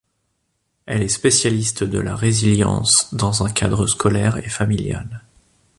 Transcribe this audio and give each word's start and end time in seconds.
Elle 0.87 1.03
est 1.03 1.07
spécialiste 1.09 1.83
de 1.83 1.99
la 1.99 2.15
résilience 2.15 3.13
dans 3.13 3.43
un 3.43 3.51
cadre 3.51 3.85
scolaire 3.85 4.37
et 4.37 4.49
familial. 4.49 5.21